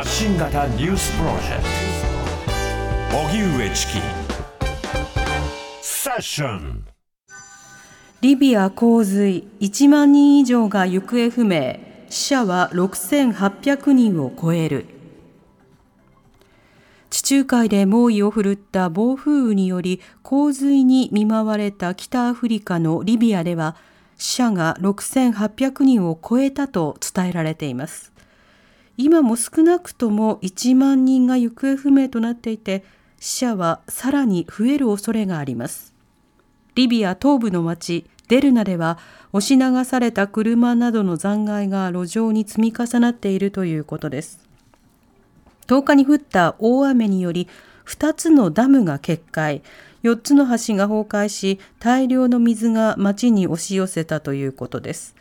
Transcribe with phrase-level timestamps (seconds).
[0.00, 1.62] 発信型ニュースプロジェク
[3.10, 3.18] ト。
[3.18, 3.98] 荻上チキ。
[5.82, 6.86] セッション。
[8.22, 9.46] リビア洪水。
[9.60, 11.80] 1万人以上が行方不明。
[12.08, 14.86] 死者は6800人を超える。
[17.10, 23.76] 地中海で猛威を振るった暴風雨により洪水に見舞われた北アフリカのリビアでは
[24.16, 28.09] 死者が6800人を超えたと伝えられています。
[28.96, 32.84] 今も少なくとも1万人が行方不明となっていて
[33.18, 35.94] 死者はさらに増える恐れがあります。
[36.74, 38.98] リビア東部の町デルナでは
[39.32, 44.40] 押し流された車などの残骸が路上に積み重なっているということです。
[45.66, 47.48] 10日に降った大雨により
[47.86, 49.62] 2つのダムが決壊。
[50.02, 55.14] 4つの橋が崩壊し大量の水が町に押し寄せたということです。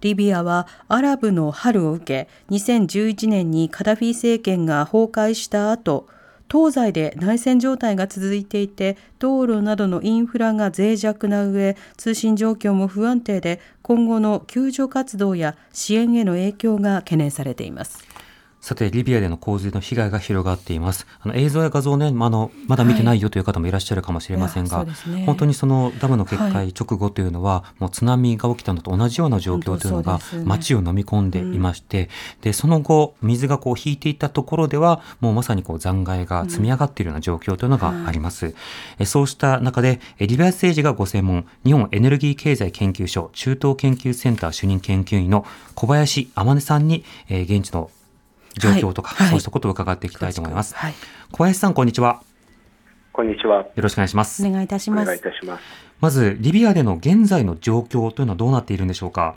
[0.00, 6.06] リビアはアラブの春を受け2011年にカダフィ政権が崩壊した後
[6.50, 18.02] 東西で内戦状態が続いていて道路などのインフラが脆弱な上通信状況も不安定で今後の救助活動や支援への影響が懸念されています。
[18.60, 21.06] さて、リビアでの洪水の被害が広がっています。
[21.20, 25.10] あの映像や画像ね、まあ、のまだ見てないよという方もいらっしゃるかもしれませんが、はい。
[25.10, 32.10] ね、本当にそのダムの決壊直後というのは、はい、もう津波が起きたのと同じような状況というのが街を飲み込んでいまして、で、ね
[32.46, 38.46] うん、その後、水がこう引いていったところでは、もうまさにこう残骸が積み上がっているような状況というのがあります。
[38.46, 38.58] うんは
[39.04, 47.90] い、そうした中で、リビア政治がご専門、日本エネルギー経済研究所中東研究センター主任研究員の小林天音さんに、えー、現地の
[48.58, 50.74] 状況とか、はい、そうしたことを伺っていきたいと思います。
[50.74, 50.94] はい、
[51.32, 52.22] 小林さん、こんにちは。
[53.12, 53.62] こんにちは。
[53.62, 54.46] よろしくお願いします。
[54.46, 55.02] お願いいたします。
[55.02, 55.62] お願いいたします。
[56.00, 59.34] まず、リビアでの現在の状況というのはどうなっているんでしょうか？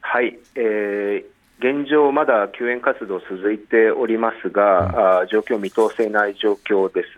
[0.00, 1.24] はい、えー、
[1.58, 7.08] 現状、まだ救援活動続いておりますが、うん、あ状況見通せない状況です。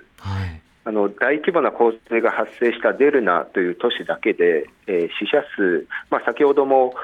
[0.89, 0.93] はい。
[0.93, 6.95] あの大規模な洪水が発生したデルナという都市だけで、えー、死者数、まあ、先ほども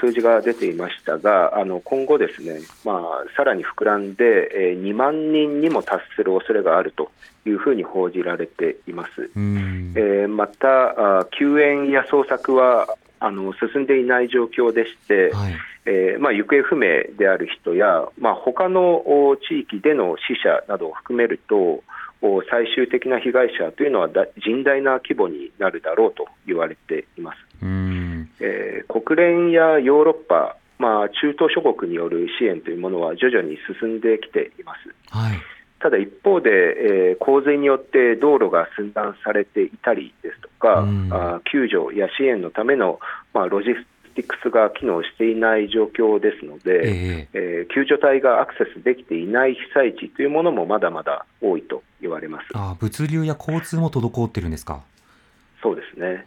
[0.00, 4.24] 数字が出ていましたが、あの今後、ですね、まあ、さらに膨らんで、
[4.54, 7.10] えー、2万人にも達する恐れがあると
[7.46, 9.30] いうふうに報じられています。
[9.34, 15.54] えー、またあ、救援や捜索はあの進んでいない状況でして、はい、
[15.86, 19.02] えー、まあ、行方不明である人や、まあ、他の
[19.48, 21.82] 地域での死者などを含めると、
[22.50, 27.38] 最終的な被害者というのは甚大な規模になるだろうと言われています。
[28.40, 35.16] えー、国連やヨーロッパ、まあ、中東諸国による支援というものは徐々に進んできています。
[35.16, 35.38] はい
[35.80, 43.00] ただ一方で、えー、洪水によって道路が寸断されていたりですとか、あ救助や支援のための、
[43.34, 54.82] まあ、ロジスティクスが機能していない状況ですので、えー、えー、救助隊がアクセスできていない被災地というものもまだまだ多いと言われますあ物流や交通も滞ってるんですか？
[55.62, 56.24] そうですね。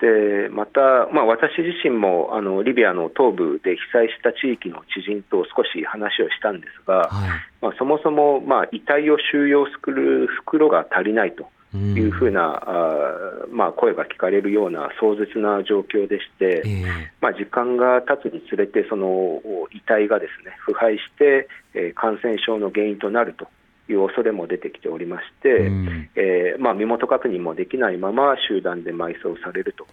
[0.00, 7.30] でまた、まあ、私自身もあのリビアの東部で被災した地域の知人と少し話をしたんですが、はい、
[7.62, 11.48] まあ、そもそも、まあ、遺体を収容する袋が足りないと。
[11.74, 16.84] いうふうな、あまあ、声が聞かれるような壮絶な状況でして、えー、
[17.20, 19.40] まあ、時間が経つにつれてその
[19.72, 23.48] 遺体がですね腐敗して、えー、感染症の原因となると
[23.90, 29.86] いう恐れも出てきておりまして、うん、えー、まあ、身元確認もできないまま集団で埋葬されると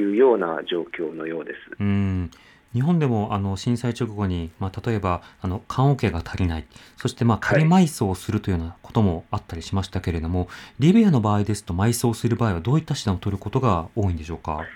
[0.00, 1.58] いうような状況のようです。
[1.80, 2.30] うん
[2.74, 6.66] 日本でもあの震災直後に、まあ、例えばあの棺桶が足りない
[6.98, 10.48] そしてまあ仮埋葬をするというようなこともあったりしましたけれども、はい、
[10.80, 14.66] リビアの場合ですと埋葬する場合はどういった手段を取ることが多いんでしょうか？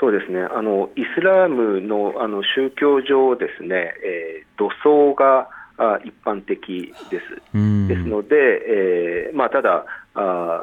[0.00, 7.34] そうですねあのイスラムのあの宗教上ですね、えー、土葬があ一般的です。
[7.88, 9.84] ですので、えーまあ、ただ
[10.14, 10.60] あ、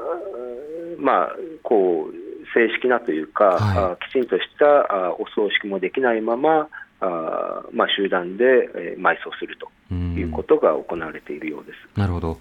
[1.00, 2.25] まあ、こう
[2.56, 4.66] 正式なというか、はい、きちんとした
[5.14, 6.68] お葬式もできないまま、
[7.02, 8.44] あまあ、集団で、
[8.74, 12.00] えー、埋葬するということが行われているようです。
[12.00, 12.40] なるほど。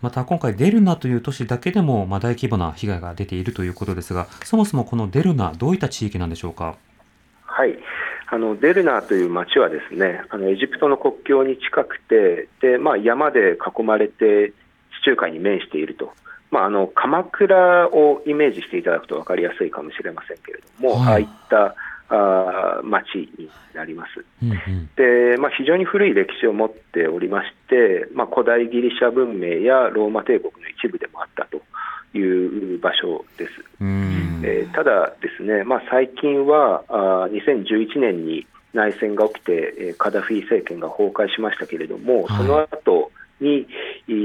[0.00, 6.76] また今回、デルナという都市だけでも、まあ、大規模な被害が出ているということですが、そもそもこのデルナ、どういった地域なんでしょうか？
[7.42, 7.76] はい。
[8.30, 14.52] あのデルナという町はですねあのエジプトの国境に近くてで、まあ、山で囲まれて
[15.02, 16.12] 地中海に面していると
[16.50, 21.74] まあ、あの鎌倉をイメージしていただくと分かりやすいかもしれませんけれども、はい、ああいった
[22.10, 24.24] あ町になります。
[24.42, 31.60] うんうん、でまあ、非常に古い歴史を持っておりまして、まあ、古代ギリシャ文明やローマ帝国の一部でもあったと
[32.16, 33.52] いう場所です。
[34.40, 42.97] えー、ただですね、まあ、最近はあ2011年に内戦が起きて、カダフィ政権が崩壊しましたけれども、はい、その後に、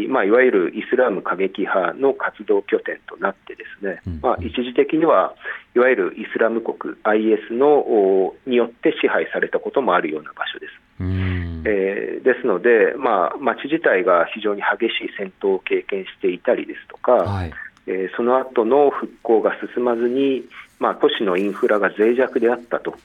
[0.07, 5.36] まあ、いわゆるイスラム過激派の活動拠点となってですね、うん、まあ、一時的には
[5.75, 10.74] いわゆるイスラム国 IS のによって支配されたこともあるような場所です。
[11.66, 17.54] えー、ですので、まあ、町自体が非常に激しい戦闘を経験していたりですとか、はい、
[17.88, 20.44] えー、その後の復興が進まずに、
[20.80, 22.95] まあ、都市のインフラが脆弱であったと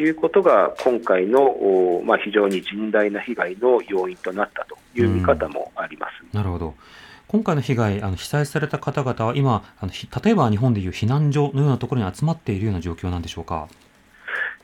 [0.00, 6.36] いうことが今回の、まあ、非常に甚大な被害の要因となったという見方もあります。
[6.36, 6.74] なるほど
[7.28, 9.92] 今回の被害、あの被災された方々は今あの、
[10.22, 13.68] 例えば日本でいう避難所のようなところに集まっているような状況なんでしょうか？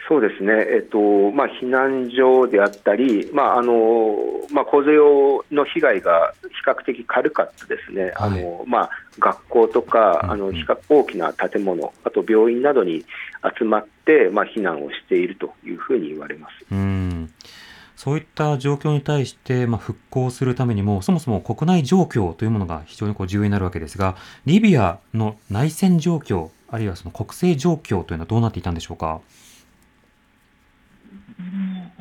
[0.09, 0.99] そうですね、えっと
[1.33, 4.17] まあ、避難所であったり、まああの
[4.51, 4.97] まあ、洪水
[5.55, 13.05] の被害が比較的軽かったですね、はい、あのまあ、学校とか、あの比較大きな建物、あと病院などに
[13.59, 16.67] 集まって、まあ、避難をしているというふうに言われます。
[16.73, 17.31] うん。
[17.95, 24.17] そういった状況に対して、まあ、復興するためにも、そもそも国内状況というものが非常にこう重要になるわけですが、
[24.47, 29.21] リビアの内戦状況、あるいはその国政状況というのはどうなっていたんでしょうか？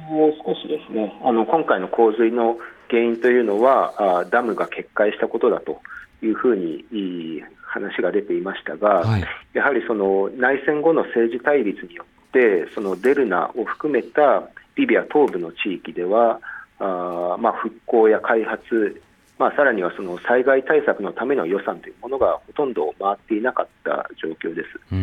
[0.10, 2.58] もう少しですね、あの今回の洪水の
[2.90, 5.82] 原因というのは、あダムが決壊したことだと
[6.22, 9.24] いうふうに話が出ていましたが、はい、
[9.54, 16.40] やはりその内戦後の政治対立によって、そのデルナを含めたリビア東部の地域では、
[16.80, 19.02] あまあ、復興や開発、
[19.38, 24.96] まあ、さらにはその災害対策のための予算というものがほとんど回っていなかった状況です。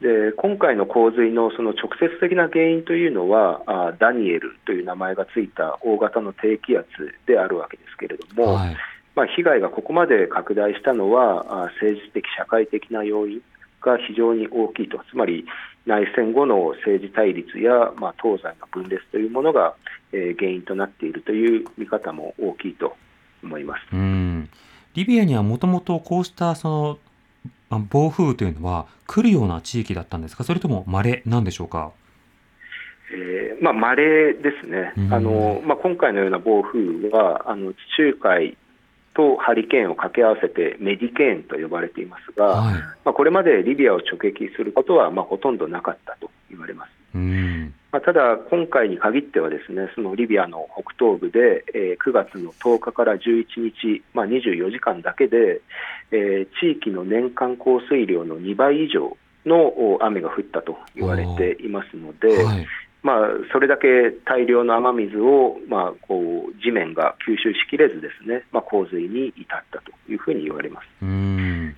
[0.00, 6.86] で今回の洪水のその直接的な原因というのはあダニエルという名前がついた大型の低気圧
[7.26, 8.76] であるわけですけれども、はい、
[9.14, 13.42] まあ、被害がここまで拡大したのはあ政治的、社会的な要因
[13.82, 15.44] が非常に大きいと、つまり
[15.86, 19.74] 内戦後の政治対立や、まあ、東西の分裂というものが、
[20.12, 22.96] えー、原因となっているという見方も大きいと
[23.42, 23.80] 思います。
[23.92, 24.48] うん。
[24.94, 27.09] リビアにはもともとこうしたそのま
[27.78, 31.92] あ、暴風というのは来るような地域だったんですか、それとも稀なんでしょうか？
[33.12, 38.56] えーまあ、稀ですね、あのまあ、今回のような暴風はあの地中海
[39.14, 46.90] とハリケーンを掛け合わせてメディケーンと呼ばれていますが、はい、まあ、これまでリビアを直撃することはまあほとんどなかったと言われます。
[47.14, 55.60] うんまあ、ただ、今回に限ってはですねそのリビアの北東部で、えー、9月の10日から11日、まあ、24時間だけで、
[56.12, 62.66] えー、地域の年間降水量の2倍以上の雨が降ったと言われていますので、はい、
[63.02, 63.18] まあ、
[63.52, 70.86] それだけ大量の雨水を、まあ、こう地面が吸収しきれずですね、まあ、洪水に至ったというふうに言われます。
[71.02, 71.74] うん。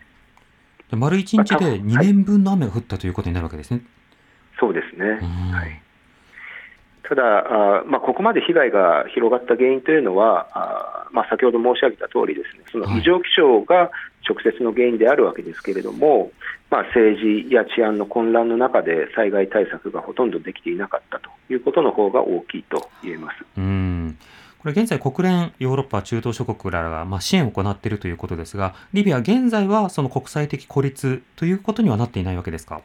[0.90, 3.82] 丸1日で2年分の雨が降ったということになるわけですね。
[4.60, 5.18] そうですね、
[5.52, 5.81] はい
[7.08, 13.90] ただ、あまあ、ここまで被害が広がった原因というのは、あまあ、先ほど申し上げた通り、ですねその異常気象が
[14.28, 16.30] 直接の原因であるわけですけれども、はい、
[16.70, 23.44] まあ、政治や治安の混乱の中で災害対策がほとんどできていなかったということの方が大きいと言えます。
[23.56, 24.16] うん
[24.60, 32.80] これ現在、国連、ヨーロッパ、中東諸国らがまあ支援を行っているということですが、リビア、現在はその国際的孤立ということにはなっていないわけですか？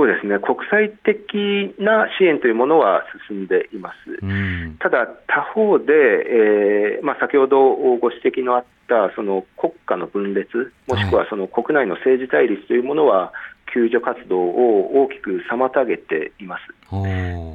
[0.00, 0.38] そうですね。
[0.38, 13.34] 国際的な支援というものは進んでいます、うん、ただ、他方で、えーまあ、先ほどご指摘のあったその国家の分裂、もしくはその国内の政治対立というものは、
[13.74, 16.62] 救助活動を大きく妨げています。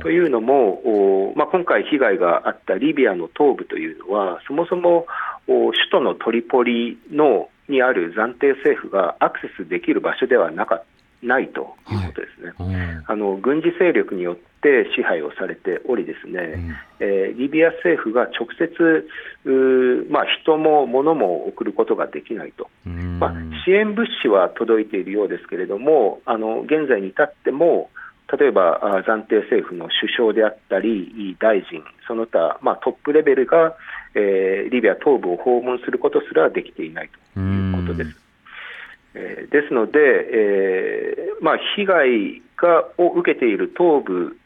[0.02, 5.08] というのも、まあ、今回、被害があったリビアの東部というのは、そもそも
[5.48, 10.95] 首都のトリポリのにある暫定政府がアクセスできる場所ではなかった
[11.26, 13.04] ないということですね、はい。
[13.08, 19.08] あの軍事勢力によって支配をされており、ですね、うん、えー、リビア政府が直接、
[20.10, 23.34] まあ、人も物も送ることができないと、まあ、
[23.66, 27.90] 支援物資は届いているようですけれども、あの現在に至っても、
[28.40, 33.76] 例えば暫定政府の首相であったり、大臣、その他、まあ、トップレベルが、
[34.16, 38.25] えー、リビア東部を訪問することすらできていないということです。
[39.16, 44.38] えー、ですので、えーまあ、被害がを受けている東部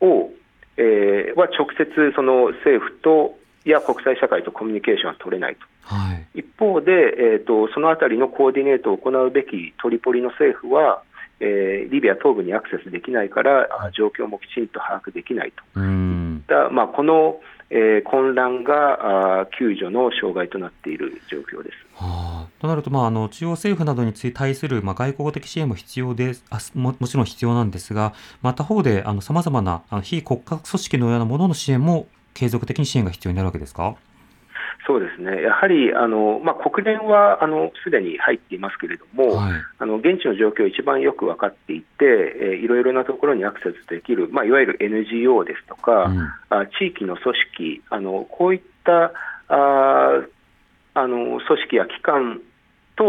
[0.00, 0.30] を、
[0.76, 11.02] えー、は直接その政府とや国際社会とコミュニケーションは取れないと、はい、一方で、えーと、そのあたりのコーディネートを行うべきトリポリの政府は、
[11.40, 15.80] えー、リビア東部にアクセスできないから、状況もきちんと把握できないと。
[15.80, 21.76] いった、まあ、この、ええー、混乱があ救助の障害となっている状況です。
[21.94, 22.33] はあ、
[22.64, 33.96] となると、まあ、あの中央政府などに対する、まあ、外交的支援も必要であももちろん必要なんですが、また他方でさまざまなあの非国家組織のようなものの支援も継続的に支援が必要になるわけですか？
[34.86, 35.42] そうですね。
[35.42, 46.18] やはりあの、まあ、国連はあのすでに入っていますけれども、はい、あの現地の状況を一番よく分かっていて、えー、いろいろなところにアクセスできる、まあ、いわゆる NGO ですとか、うん、
[46.50, 49.12] あ地域の組織あの、こういった
[49.48, 50.22] あ
[50.96, 52.40] あの組織や機関
[52.96, 53.04] と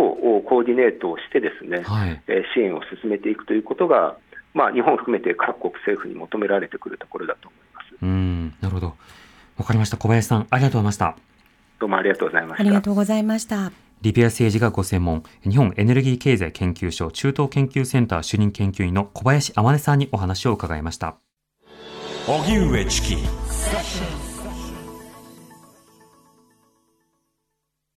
[0.45, 4.17] コーディネートをしてですね、はい、えー、支援を進めていくということが、
[4.53, 7.85] まあ、日本を含めて各国政府に求められてくるところだと思います。
[8.01, 8.95] うんなるほど
[9.57, 11.15] わかりました小林さんありがとうございました
[11.79, 12.61] どうもありがとうございました。
[12.61, 13.71] ありがとうございました。
[14.01, 21.15] リビア政治がご専門、日本エネルギー経済研究所中東研究センター主任研究員の小林天音さんにお話を伺いました。
[22.27, 23.15] 荻上チキ